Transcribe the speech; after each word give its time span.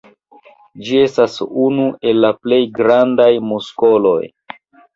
Ĝi 0.87 0.97
estas 1.01 1.35
unu 1.67 1.85
el 2.13 2.19
la 2.25 2.33
plej 2.47 2.61
grandaj 2.81 3.31
muskoloj. 3.53 4.21